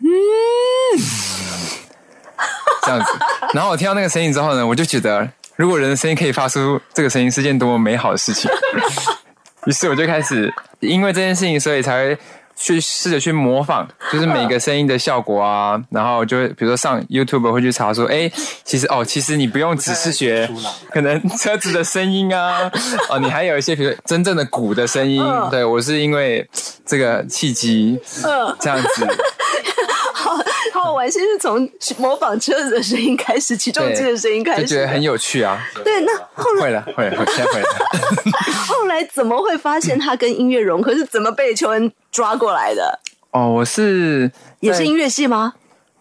[0.00, 0.06] 嗯
[2.82, 3.06] 这样子。
[3.54, 8.50] 然后我听到那个声音之后呢，我就觉得，如果人的声音可以发出这个声音，是件多么美好的事情。
[9.66, 12.18] 于是我就开始因为这件事情，所以才会
[12.56, 18.30] 去试着去模仿， 就是每个声音的效果啊，然后就会比如说上 YouTube 会去查说，哎，
[18.64, 20.48] 其实哦，其实你不用只是学
[20.90, 22.70] 可能车子的声音啊，
[23.10, 25.22] 哦，你还有一些比如真正的鼓的声音。
[25.22, 26.48] 嗯对我是因为
[26.84, 29.06] 这个契机嗯这样子，
[30.14, 30.34] 好
[30.72, 35.62] 好好玩，先是从模仿车子的声音开始，起重机的声音开始，就觉得很有趣啊。
[35.84, 36.00] 对。
[36.00, 37.66] 那后来会了，会了，会现在会了。
[39.04, 40.94] 怎么会发现他跟音乐融合？
[40.94, 43.00] 是怎么被邱恩抓过来的？
[43.30, 45.54] 哦，我是在也是音乐系吗？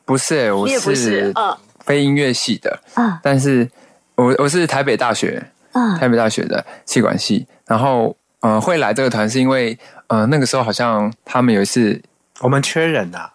[0.05, 3.69] 不是、欸，我你也不是，嗯非音乐系的，嗯但是
[4.15, 9.77] 我我是台北大学，嗯台北大学的气管系，然后呃会来这个团是因为
[10.07, 12.01] 呃那个时候好像他们有一次
[12.39, 13.29] 我们缺人呐、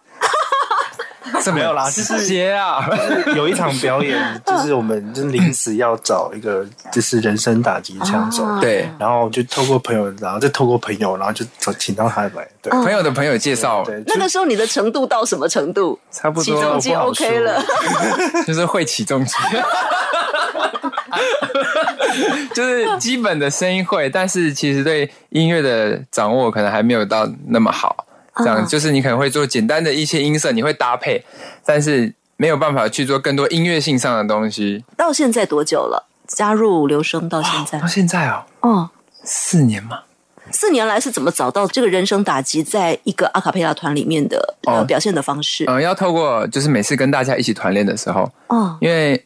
[1.51, 2.87] 么没有啦，就是直接啊，
[3.35, 15.97] 有一场表演，就是我们就是临时要找一个就是人生打击枪手，哦对，然后就透过朋友，然后再透过朋友，然后就找请到他来，对，朋友的朋友介绍，对，那个时候你的程度到什么程度？
[16.11, 17.63] 差不多起重机 OK 了，
[18.45, 19.33] 就是会起重机，
[22.53, 28.05] 就是基本的声音会，但是其实对音乐的掌握可能还没有到那么好。
[28.37, 28.67] 这样嗯。
[28.67, 31.23] 就是你可能会做简单的一些音色，你会搭配，
[31.65, 34.83] 但是没有办法去做更多音乐性上的东西。
[34.97, 36.07] 到现在多久了？
[36.27, 37.79] 加入留声到现在？
[37.79, 38.89] 到，现在哦，哦，
[39.21, 39.99] 四年嘛，
[40.49, 44.55] 四年来是怎么找到这个人生打击在一个阿卡贝拉团里面的
[44.87, 45.65] 表现的方式？
[45.65, 49.21] 呃，要透过就是每次跟大家一起团练的时候，哦，因为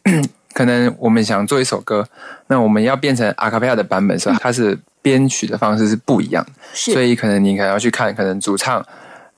[0.55, 2.07] 可能我们想做一首歌，
[2.47, 8.83] 那我们要变成阿卡贝拉的版本的时候，它是编曲的方式是不一样的，所以可能你可能要去看，可能主唱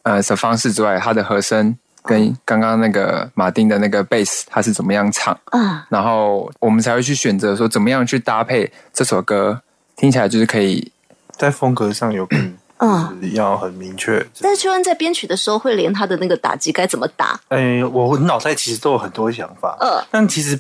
[0.03, 9.59] 呃的方式之外，它的和声跟刚刚那个马丁的那个贝斯，它是怎么样唱，啊，然后我们才会去选择说怎么样去搭配这首歌，
[9.95, 10.91] 听起来就是可以
[11.32, 13.34] 在风格上有更嗯。
[13.34, 14.24] 要很明确。
[14.39, 17.39] 但是秋恩在编曲的时候会连他的那个打击该怎么打？
[17.49, 20.57] 哎，我脑袋其实都有很多想法，呃但其实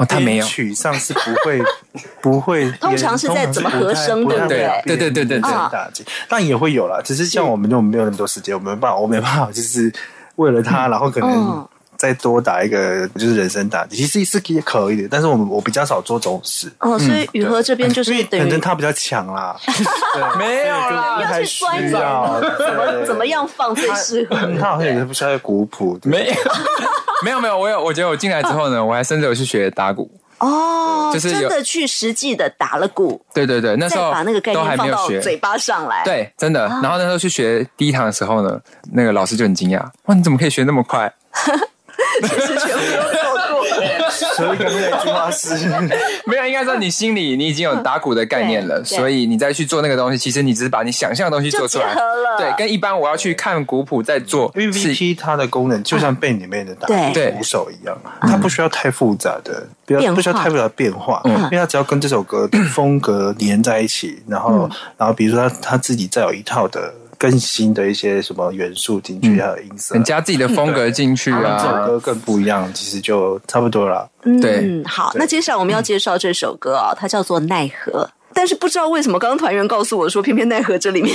[0.00, 0.44] 哦，他没有。
[0.44, 1.60] 编，曲上是不会
[2.22, 4.68] 不会， 通常是在怎么和声对不对？
[4.86, 5.50] 对对对对对。
[5.50, 7.00] 啊打击，但也会有啦。
[7.04, 9.92] 只是像我们就没有那么多时间，我没办法，我没办法，就是
[10.36, 11.68] 为了他，然后可能嗯
[12.00, 15.08] 再多打一个就是人生打击，其实是也可以的。
[15.10, 19.54] 但是我们我比较少做这种事，哦，所以雨禾这边就是等于反正他比较强啦，
[20.14, 24.56] 对没有啦要去摔跤怎么怎么样放最适合你。
[24.58, 26.34] 他好像也是不需要古谱，没有
[27.22, 36.66] 没有没有，我有，我觉得我进来之后呢，我还甚至有去学打鼓，哦，就是真的去实际的打了鼓，对对对，那时候把那个概都念放到嘴巴上来。，对，真的。
[36.66, 38.58] 啊然后那时候去学第一堂的时候呢，
[38.94, 41.12] 那个老师就很惊讶，哇，你怎么可以学那么快？
[42.22, 44.10] 其 实全部都做过。
[44.10, 45.54] 所以刚才那句话是，
[46.26, 51.94] 没有，应该说你心里你已经有打鼓的概念了，所以你再去做那个东西，其实你只是把你想象的东西做出来。
[52.38, 61.34] 对，跟一般我要去看古谱再做 VVP，它的功能就像 band 里面的打鼓手一样，它不需要太复杂的，不要不需要太复杂的变化，嗯。
[61.44, 71.84] 因为它只要跟这首歌的风格连在一起，然后然后比如说他他自己再有一套的更新的一些什么元素进去，还有音色你，加自己的风格进去啊这首啊。
[71.86, 74.10] 歌更不一样，其实就差不多了。
[74.40, 78.04] 对嗯，好，那接下来我们要介绍这首歌啊、它叫做《奈何》。
[78.32, 81.14] 但是不知道为什么，刚刚团员告诉我说，偏偏奈何这里面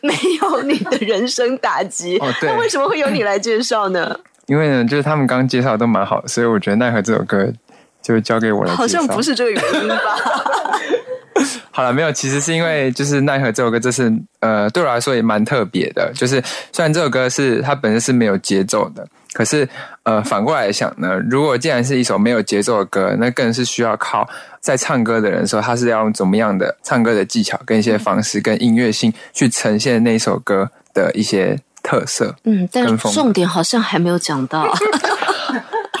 [0.00, 2.18] 没有你的人生打击。
[2.18, 4.16] 哦对那为什么会由你来介绍呢？
[4.46, 7.52] 因为呢，就是他们刚刚介绍的都蛮好的，所以我觉得奈何这首歌
[8.00, 8.72] 就交给我来。
[8.72, 9.96] 好像不是这个原因吧？
[11.70, 16.12] 好了，没有，其实是因为就是奈何这首歌，这是呃对我来说也蛮特别的。
[16.14, 19.68] 就是虽然这首歌是它本身是没有节奏的，可是
[20.02, 24.28] 呃反过来想呢，如果既然是一首没有节奏的歌，那更是需要靠
[24.60, 32.34] 在唱歌的人说他是要用怎么样的唱歌的技巧跟一些方式跟音乐性去呈现那首歌的一些特色。
[32.44, 34.72] 嗯，但重点好像还没有讲到。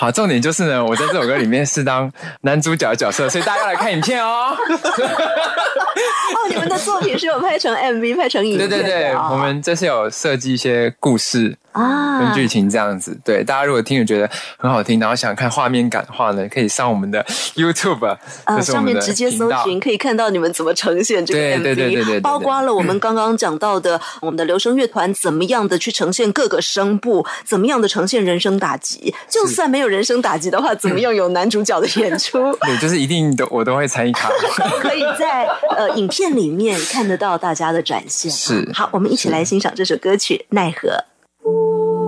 [0.02, 4.50] 好，重点就是呢，我在这首歌里面是当男主角的角色，所以大家要来看影片哦。
[4.58, 13.18] 哦，你们的作品是有拍成 MV、拍成影片、对对对，哦我们这是有设计一些故事，啊跟剧情这样子。
[13.24, 17.24] 对，大家如果听了觉得很好听，然后想看画面感的话呢，可以上我们的
[17.56, 34.30] YouTube，呃，上面直接搜寻，可以看到你们怎么呈现这个对 MV，对对对对对对包括了我们刚刚讲到的，我们的留声乐团怎么样的去呈现各个声部，怎么样的呈现人声打击，就算没有人声打击的话，怎么样有男主角的演出， 对，就是一定都我都会参与卡。
[34.70, 35.46] 都 可以在
[35.76, 38.30] 呃影片里面看得到大家的展现。
[38.30, 40.88] 是好，我们一起来欣赏这首歌曲《奈何》。
[41.42, 42.01] 加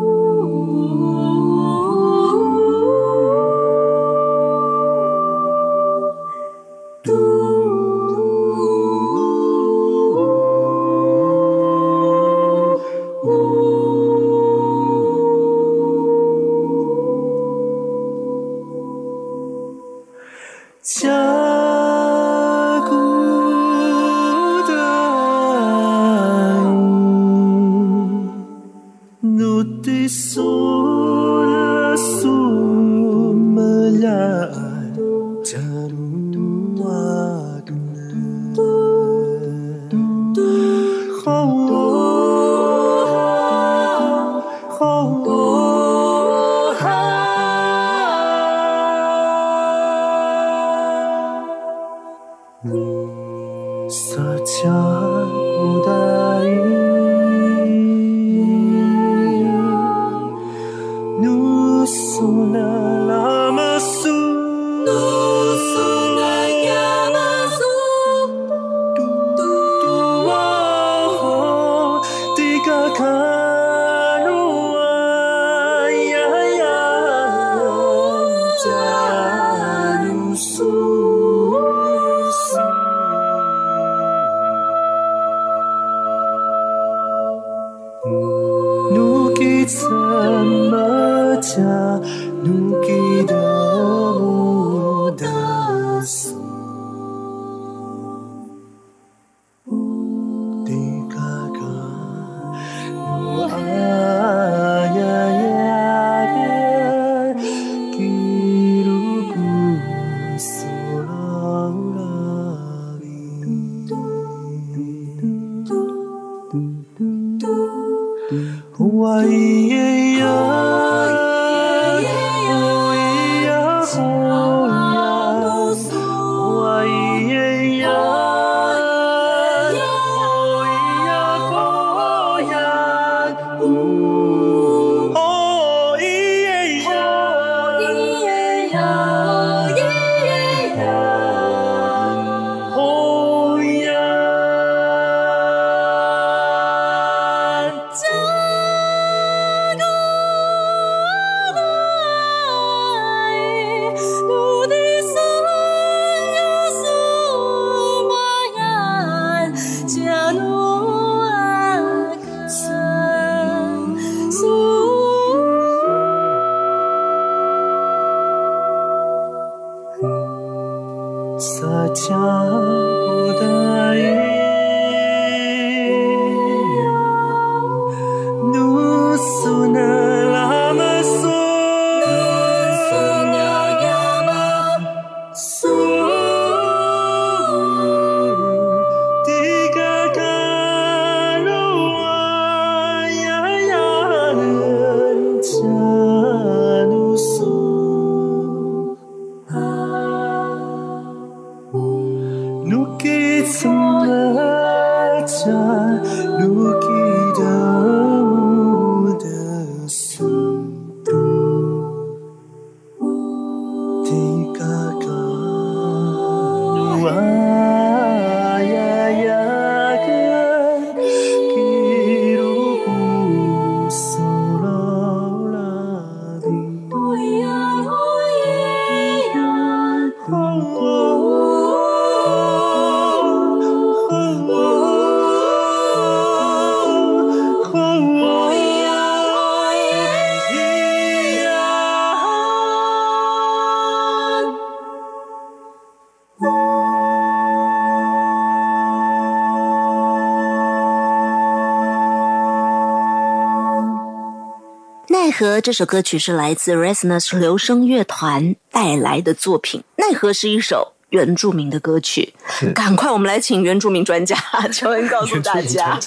[255.37, 259.83] 何这首歌曲是来自 Resonance 留声乐团带来的作品。
[259.97, 262.33] 奈何是一首原住民的歌曲，
[262.73, 264.37] 赶快我们来请原住民专家
[264.73, 265.99] 求恩告诉大家。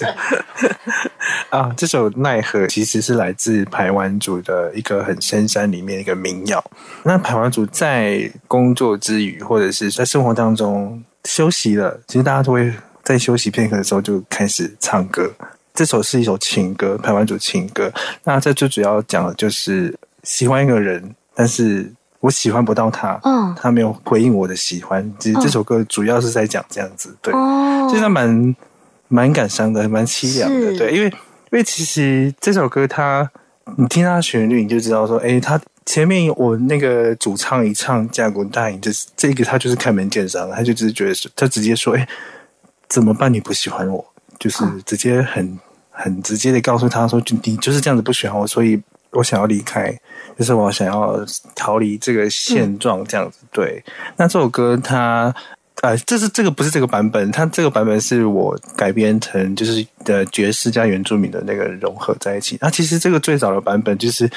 [1.50, 6.64] 啊， 这首《奈何》其实是来自排湾族的一个很深山里面一个民谣。
[7.02, 12.72] 那排湾族在工作之余，或者是在生活当中休息了，其实大家都会
[13.02, 15.30] 在休息片刻的时候就开始唱歌。
[15.78, 17.88] 这首是一首情歌，排湾族情歌。
[18.24, 23.54] 那这最主要讲的就是喜欢一个人，但是我喜欢不到他，嗯。
[23.56, 25.08] 他没有回应我的喜欢。
[25.20, 27.88] 其实这首歌主要是在讲这样子，对，哦。
[27.88, 28.56] 就是蛮
[29.06, 31.12] 蛮感伤的，蛮凄凉的，对，因为因
[31.52, 33.30] 为其实这首歌它，
[33.76, 42.08] 你听它的旋律，你就知道说，哎，它前面我那个主唱一唱《架滚大影》，就是这个他就是开门见山了，他就只是觉得说，他直接说，哎，
[42.88, 43.32] 怎么办？
[43.32, 44.04] 你不喜欢我，
[44.40, 45.56] 就是直接很
[45.98, 48.80] 很直接的告诉他说，就你就是这样子不喜欢我，所以
[49.10, 49.92] 我想要离开，
[50.38, 51.18] 就是我想要
[51.54, 53.38] 逃离这个现状，这样子。
[53.50, 53.82] 对，
[54.16, 55.34] 那这首歌它。
[55.80, 62.58] 呃，这是这个不是这个版本，它这个版本是我改编成就是的爵士加原住民的那个融合在一起。
[62.60, 64.28] 那其实这个最早的版本就是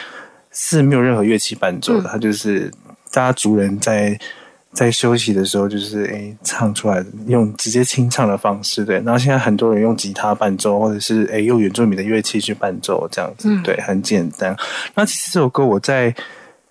[0.51, 2.71] 是没有任何乐器伴奏的，它就是
[3.11, 4.15] 大家族人在
[4.73, 8.95] 在休息的时候，就是诶唱出来，用直接清唱的方式，对。
[8.97, 14.55] 然后现在很多人用吉他伴奏，或者是诶用原住民的乐器去伴奏，这样子，嗯对，很简单。
[14.95, 16.13] 那其实这首歌我在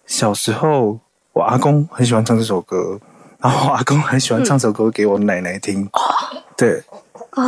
[0.07, 0.99] 小时候，
[1.33, 2.99] 我阿公很喜欢唱这首歌，
[3.39, 5.89] 然后我阿公很喜欢唱这首歌给我奶奶听，
[6.57, 6.83] 对。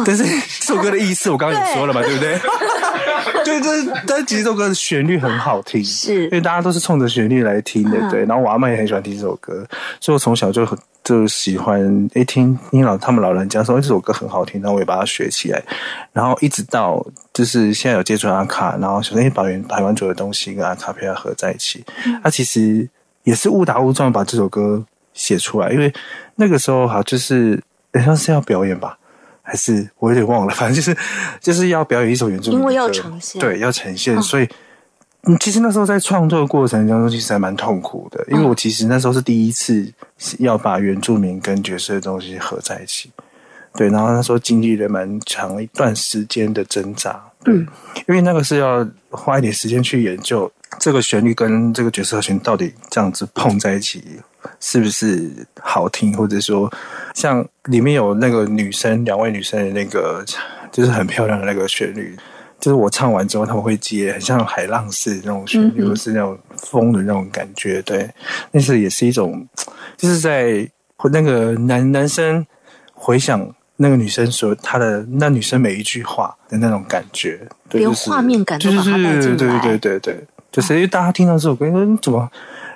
[0.07, 2.39] 但是这首歌的意思我刚刚也说了嘛，对不对？
[3.45, 8.25] 对，这但其实这首歌的旋律很好听，是因为大家都是冲着旋律来听的，嗯对。
[8.25, 9.67] 然后我阿妈也很喜欢听这首歌，
[10.01, 15.63] 所以我从小就很就喜欢欸听听老他们老人家说诶这首歌很好听，然后我也把它学起来，
[16.13, 21.85] 然后一直到就是现在有接触阿卡，然后想诶把原台湾族的东西跟阿卡贝拉合在一起，
[22.23, 22.89] 那、其实
[23.25, 25.93] 也是误打误撞把这首歌写出来，因为
[26.37, 27.61] 那个时候好就是
[27.95, 28.97] 好像是要表演吧。
[29.53, 30.97] 还是我有点忘了， 反正就是
[31.39, 33.39] 就是要表演一首原住民，因为要呈现。
[33.39, 34.23] 对，要呈现，嗯。
[34.23, 34.49] 所以
[35.25, 39.87] 嗯，其实那时候在创作的过程当中，其实还蛮痛苦的，因为我其实那时候是第一次
[40.39, 43.11] 要把原住民跟角色的东西合在一起，
[43.75, 47.69] 对，然后那时候经历了蛮长一段时间的挣扎，对，嗯。
[48.09, 54.03] 因为那个是要花一点时间去研究这个旋律跟这个角色和弦到底这样子碰在一起
[54.61, 55.31] 是不是
[55.61, 56.73] 好听，或者说
[57.15, 60.25] 像里面有那个女生两位女生的那个
[60.71, 62.17] 就是很漂亮的那个旋律，
[62.61, 68.09] 就是我唱完之后他们会接，很像海浪式那种旋律，或是那种风的那种感觉，对，
[68.51, 69.47] 那是也是一种
[69.97, 70.69] 就是在
[71.11, 72.47] 那个男男生
[72.93, 73.55] 回想。
[73.77, 82.31] 那个女生说她的那女生每一句话的那种感觉，对，连就是画面感都就是把它带进来对对对对对，就是因为大家听到这首歌，说怎么？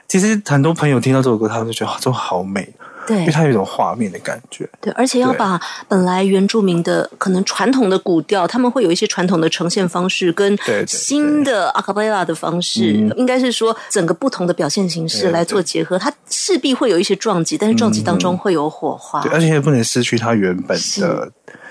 [0.08, 2.68] 其实很多朋友听到这首歌，他们就觉得哇，这好美，
[3.06, 3.20] 对。
[3.20, 4.68] 因为它有一种画面的感觉。
[4.80, 13.12] 对，而且要把本来原住民的可能传统的古调，他们会有一些传统的呈现方式，跟新的阿卡贝拉的方式，嗯。
[13.16, 19.22] 应该是说整个不同的表现形式来做结合，它势必会有一些撞击，但是撞击当中会有火花。
[19.22, 21.30] 对，而且也不能失去它原本的，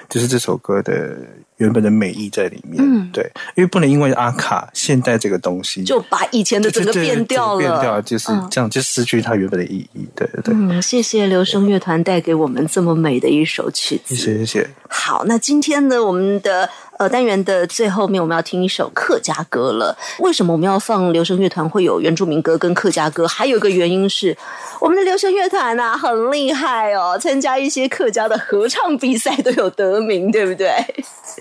[0.09, 1.17] 就是这首歌的
[1.58, 2.84] 原本的美意在里面。
[2.84, 3.24] 嗯对，
[3.56, 10.06] 因为不能因为阿卡现代这个东西就把以前的整个变掉了，变掉，就是嗯这样，就失去它原本的意义。
[10.14, 14.16] 对对对，嗯，谢谢留声乐团带给我们这么美的一首曲子。
[14.16, 14.70] 谢谢谢谢。
[14.89, 19.98] 好，那今天呢，我们的呃单元的最后面，我们要听一首客家歌了。
[20.20, 23.28] 为什么我们要放流声乐团会有原住民歌跟客家歌？
[23.28, 24.36] 还有一个原因是，
[24.80, 30.70] 我们的流声乐团啊很厉害哦，参加一些客家的合唱比赛都有得名，对不对？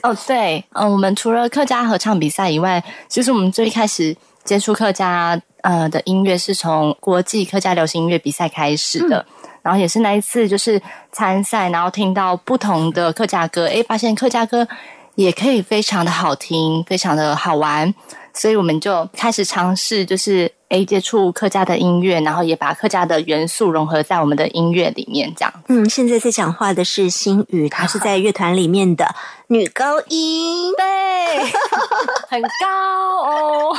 [0.02, 9.24] 哦，对，嗯、我们除了客家合唱比赛以外，其实我们最开始接触客家呃的音乐是从国际客家流行音乐比赛开始的。
[9.62, 10.78] 然后也是那一次，就是
[11.10, 14.68] 参赛，然后听到不同的客家歌，诶，发现客家歌
[15.14, 17.94] 也可以非常的好听，非常的好玩，
[18.32, 25.52] 所以我们就开始尝试，就是诶接触客家的音乐，然后也把客家的元素融合在我们的音乐里面，这样。
[25.68, 29.06] 嗯，现在在讲话的是心宇，她 是在乐团里面的
[29.48, 31.44] 女高音， 对，
[32.28, 33.76] 很高哦。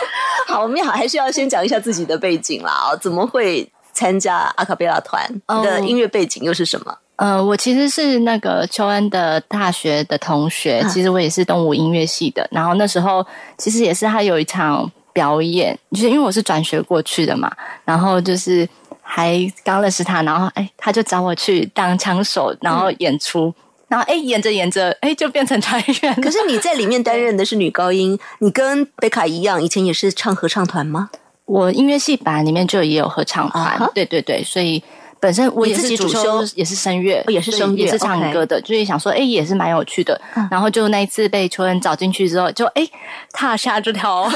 [0.48, 5.22] 好，我们好还是要先讲一下自己的背景啦哦，怎么会参加阿卡贝拉团？
[5.32, 6.96] 你的哦音乐背景又是什么？
[7.18, 12.48] 呃，我其实是那个邱恩的大学的同学，啊其实我也是动物音乐系的。
[12.52, 13.26] 然后那时候
[13.58, 17.50] 其实也是他有一场表演，就是因为我是转学过去的嘛，
[17.86, 18.68] 然后就是
[19.02, 23.54] 还刚认识他，然后哎，他就找我去当枪手，然后演出，
[23.88, 26.14] 然后哎演着演着，哎就变成团员。
[26.22, 31.10] 可是你在里面担任的是女高音，你跟贝卡一样，以前也是唱合唱团吗？
[31.46, 34.84] 我音乐系本来里面就也有合唱团，对对对，所以
[35.20, 40.20] 本身我自己也是主主修也是声乐，哦也是声乐也是唱歌的，就是想说，哎，也是蛮有趣的。
[40.52, 42.88] 然后就那一次被球员找进去之后，就哎
[43.32, 44.30] 踏下这条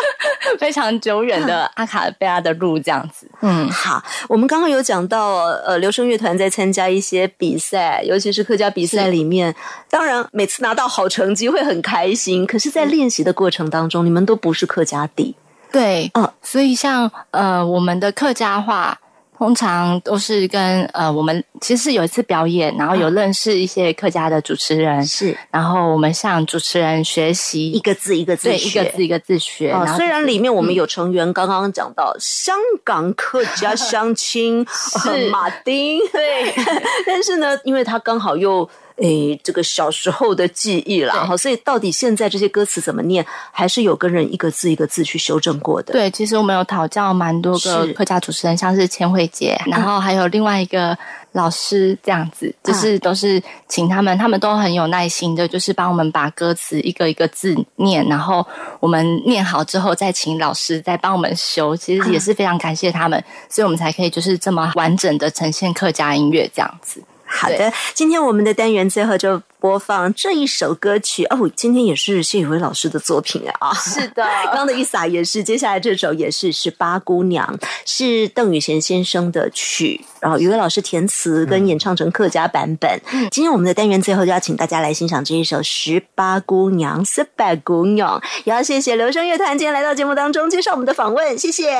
[0.58, 3.26] 非常久远的 阿卡贝拉的路，这样子。
[3.40, 9.54] 嗯，好，我们刚刚有讲到，呃，留声乐团在参加一些比赛，尤其是客家比赛里面，
[9.88, 15.34] 当然每次拿到好成绩会很开心，可是，在练习的过程当中，你们都不是客家底，
[15.72, 18.98] 对，嗯，所以像呃我们的客家话。
[19.36, 29.74] 通常都是跟呃，我们其实有一次表演，然后有认识一些客家的主持人，是，然后我们向主持人学习一个字一个字对，一个字一个字学。
[29.96, 34.64] 虽然里面我们有成员刚刚讲到香港客家 乡亲
[35.04, 36.54] 呃马丁，对，
[37.06, 45.92] 但是呢，因为他刚好又诶这个小时候的记忆啦，对哈，所以到底现在这些歌词怎么念，还是有跟人一个字一个字去修正过的。
[45.92, 50.96] 对，其实我们有讨教蛮多个客家主持人，像是千惠姐，然后还有另外一个
[51.32, 58.46] 老师这样子，就是都是请他们，他们都很有耐心的，就是帮我们把歌词一个一个字念，然后
[58.78, 67.02] 我们念好之后再请老师再帮我们修，其实也是非常感谢他们，所以我们才可以就是这么完整的呈现客家音乐这样子。
[67.34, 71.24] 好的，今天我们的单元最后就播放这一首歌曲。
[71.24, 71.50] 哦。
[71.56, 74.24] 今天也是谢宇威老师的作品啊，是的。
[74.46, 83.00] 刚刚的一撒也是，接下来这首也是《十八姑娘》，是邓宇贤先生的曲，然后宇威老师填词跟演唱成客家版本。
[83.30, 91.74] 今天我们的单元最后就要请大家来欣赏这一首《十八姑娘》，十八姑娘，也要谢谢留声乐团今天来到节目当中接受我们的访问，谢谢，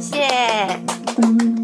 [0.00, 1.63] 谢谢。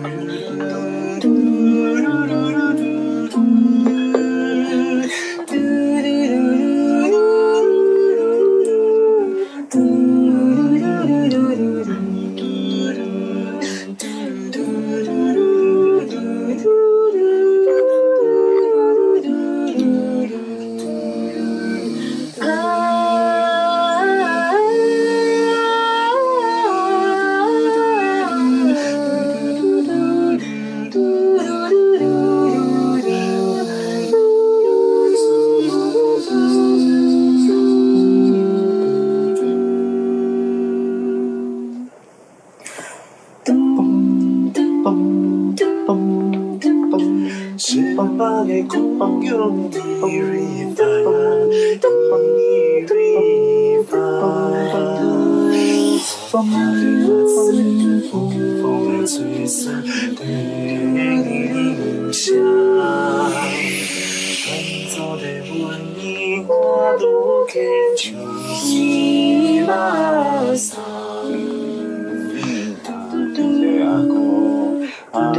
[69.71, 70.91] 你马上。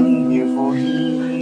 [0.00, 1.41] 你